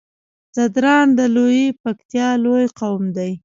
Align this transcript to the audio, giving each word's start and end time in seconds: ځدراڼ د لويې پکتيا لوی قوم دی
ځدراڼ 0.55 1.05
د 1.17 1.19
لويې 1.35 1.67
پکتيا 1.83 2.29
لوی 2.43 2.65
قوم 2.79 3.03
دی 3.17 3.31